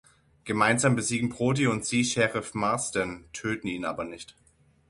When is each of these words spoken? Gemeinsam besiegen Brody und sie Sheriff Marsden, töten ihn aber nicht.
Gemeinsam 0.45 0.95
besiegen 0.95 1.29
Brody 1.29 1.67
und 1.67 1.85
sie 1.85 2.03
Sheriff 2.03 2.55
Marsden, 2.55 3.25
töten 3.33 3.67
ihn 3.67 3.85
aber 3.85 4.03
nicht. 4.03 4.35